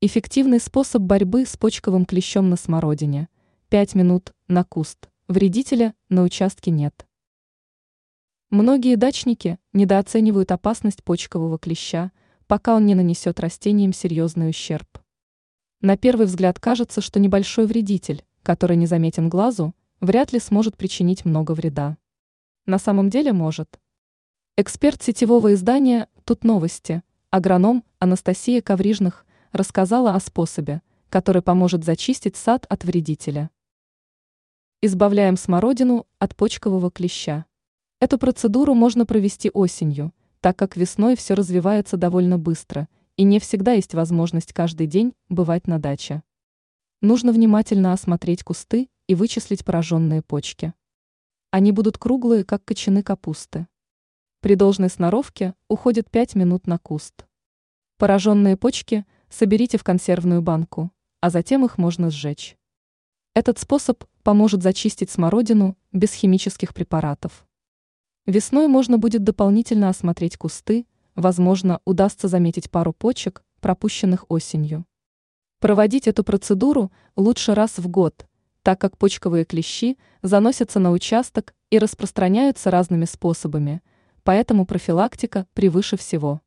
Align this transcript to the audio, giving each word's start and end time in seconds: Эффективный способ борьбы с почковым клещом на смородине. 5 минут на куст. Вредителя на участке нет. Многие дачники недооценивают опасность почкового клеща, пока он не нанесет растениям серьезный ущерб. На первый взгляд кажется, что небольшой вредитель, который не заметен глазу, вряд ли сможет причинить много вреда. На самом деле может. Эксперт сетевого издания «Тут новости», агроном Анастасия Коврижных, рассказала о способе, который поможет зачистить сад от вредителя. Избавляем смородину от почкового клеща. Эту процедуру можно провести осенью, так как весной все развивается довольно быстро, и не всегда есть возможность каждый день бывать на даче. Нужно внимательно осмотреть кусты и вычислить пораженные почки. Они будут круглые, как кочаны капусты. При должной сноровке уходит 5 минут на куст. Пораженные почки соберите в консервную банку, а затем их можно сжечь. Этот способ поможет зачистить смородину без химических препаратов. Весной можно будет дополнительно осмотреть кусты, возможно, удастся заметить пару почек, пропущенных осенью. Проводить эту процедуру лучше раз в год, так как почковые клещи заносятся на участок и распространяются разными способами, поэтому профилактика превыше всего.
Эффективный 0.00 0.60
способ 0.60 1.02
борьбы 1.02 1.44
с 1.44 1.56
почковым 1.56 2.06
клещом 2.06 2.48
на 2.50 2.54
смородине. 2.54 3.28
5 3.68 3.96
минут 3.96 4.32
на 4.46 4.62
куст. 4.62 5.08
Вредителя 5.26 5.92
на 6.08 6.22
участке 6.22 6.70
нет. 6.70 7.04
Многие 8.48 8.94
дачники 8.94 9.58
недооценивают 9.72 10.52
опасность 10.52 11.02
почкового 11.02 11.58
клеща, 11.58 12.12
пока 12.46 12.76
он 12.76 12.86
не 12.86 12.94
нанесет 12.94 13.40
растениям 13.40 13.92
серьезный 13.92 14.50
ущерб. 14.50 14.86
На 15.80 15.96
первый 15.96 16.26
взгляд 16.26 16.60
кажется, 16.60 17.00
что 17.00 17.18
небольшой 17.18 17.66
вредитель, 17.66 18.24
который 18.44 18.76
не 18.76 18.86
заметен 18.86 19.28
глазу, 19.28 19.74
вряд 19.98 20.32
ли 20.32 20.38
сможет 20.38 20.76
причинить 20.76 21.24
много 21.24 21.50
вреда. 21.50 21.98
На 22.66 22.78
самом 22.78 23.10
деле 23.10 23.32
может. 23.32 23.80
Эксперт 24.56 25.02
сетевого 25.02 25.54
издания 25.54 26.08
«Тут 26.22 26.44
новости», 26.44 27.02
агроном 27.30 27.82
Анастасия 27.98 28.62
Коврижных, 28.62 29.24
рассказала 29.52 30.14
о 30.14 30.20
способе, 30.20 30.82
который 31.08 31.42
поможет 31.42 31.84
зачистить 31.84 32.36
сад 32.36 32.66
от 32.68 32.84
вредителя. 32.84 33.50
Избавляем 34.80 35.36
смородину 35.36 36.06
от 36.18 36.36
почкового 36.36 36.90
клеща. 36.90 37.46
Эту 38.00 38.18
процедуру 38.18 38.74
можно 38.74 39.06
провести 39.06 39.50
осенью, 39.50 40.12
так 40.40 40.56
как 40.56 40.76
весной 40.76 41.16
все 41.16 41.34
развивается 41.34 41.96
довольно 41.96 42.38
быстро, 42.38 42.88
и 43.16 43.24
не 43.24 43.40
всегда 43.40 43.72
есть 43.72 43.94
возможность 43.94 44.52
каждый 44.52 44.86
день 44.86 45.14
бывать 45.28 45.66
на 45.66 45.80
даче. 45.80 46.22
Нужно 47.00 47.32
внимательно 47.32 47.92
осмотреть 47.92 48.44
кусты 48.44 48.88
и 49.08 49.14
вычислить 49.14 49.64
пораженные 49.64 50.22
почки. 50.22 50.74
Они 51.50 51.72
будут 51.72 51.98
круглые, 51.98 52.44
как 52.44 52.64
кочаны 52.64 53.02
капусты. 53.02 53.66
При 54.40 54.54
должной 54.54 54.90
сноровке 54.90 55.54
уходит 55.66 56.10
5 56.10 56.36
минут 56.36 56.66
на 56.66 56.78
куст. 56.78 57.26
Пораженные 57.96 58.56
почки 58.56 59.04
соберите 59.30 59.78
в 59.78 59.84
консервную 59.84 60.42
банку, 60.42 60.90
а 61.20 61.30
затем 61.30 61.64
их 61.64 61.78
можно 61.78 62.10
сжечь. 62.10 62.56
Этот 63.34 63.58
способ 63.58 64.04
поможет 64.22 64.62
зачистить 64.62 65.10
смородину 65.10 65.76
без 65.92 66.12
химических 66.12 66.74
препаратов. 66.74 67.46
Весной 68.26 68.68
можно 68.68 68.98
будет 68.98 69.24
дополнительно 69.24 69.88
осмотреть 69.88 70.36
кусты, 70.36 70.86
возможно, 71.14 71.80
удастся 71.84 72.28
заметить 72.28 72.70
пару 72.70 72.92
почек, 72.92 73.42
пропущенных 73.60 74.26
осенью. 74.28 74.84
Проводить 75.60 76.06
эту 76.06 76.24
процедуру 76.24 76.92
лучше 77.16 77.54
раз 77.54 77.78
в 77.78 77.88
год, 77.88 78.26
так 78.62 78.80
как 78.80 78.98
почковые 78.98 79.44
клещи 79.44 79.98
заносятся 80.22 80.78
на 80.78 80.90
участок 80.90 81.54
и 81.70 81.78
распространяются 81.78 82.70
разными 82.70 83.06
способами, 83.06 83.82
поэтому 84.24 84.66
профилактика 84.66 85.46
превыше 85.54 85.96
всего. 85.96 86.40